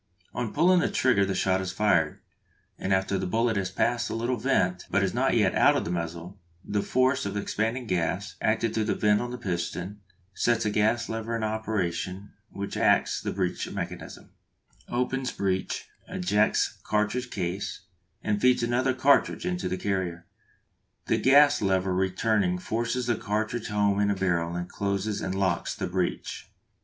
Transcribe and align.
On 0.33 0.51
pulling 0.51 0.79
the 0.79 0.89
trigger 0.89 1.27
the 1.27 1.35
shot 1.35 1.61
is 1.61 1.71
fired, 1.71 2.21
and 2.79 2.91
after 2.91 3.19
the 3.19 3.27
bullet 3.27 3.55
has 3.55 3.69
passed 3.69 4.07
the 4.07 4.15
little 4.15 4.35
vent, 4.35 4.87
but 4.89 5.03
is 5.03 5.13
not 5.13 5.35
yet 5.37 5.53
out 5.53 5.75
of 5.77 5.85
the 5.85 5.91
muzzle, 5.91 6.39
the 6.65 6.81
force 6.81 7.23
of 7.23 7.35
the 7.35 7.39
expanding 7.41 7.85
gas, 7.85 8.35
acting 8.41 8.73
through 8.73 8.85
the 8.85 8.95
vent 8.95 9.21
on 9.21 9.29
the 9.29 9.37
piston, 9.37 10.01
sets 10.33 10.65
a 10.65 10.71
gas 10.71 11.07
lever 11.07 11.35
in 11.35 11.43
operation 11.43 12.31
which 12.49 12.77
acts 12.77 13.23
on 13.23 13.29
the 13.31 13.35
breech 13.35 13.69
mechanism, 13.69 14.31
opens 14.89 15.31
breech, 15.31 15.87
ejects 16.07 16.79
cartridge 16.81 17.29
case, 17.29 17.81
and 18.23 18.41
feeds 18.41 18.63
another 18.63 18.95
cartridge 18.95 19.45
into 19.45 19.69
the 19.69 19.77
carrier. 19.77 20.25
The 21.05 21.19
gas 21.19 21.61
lever 21.61 21.93
returning 21.93 22.57
forces 22.57 23.05
the 23.05 23.17
cartridge 23.17 23.67
home 23.67 23.99
in 23.99 24.07
the 24.07 24.15
barrel 24.15 24.55
and 24.55 24.67
closes 24.67 25.21
and 25.21 25.35
locks 25.35 25.75
the 25.75 25.85
breech. 25.85 26.47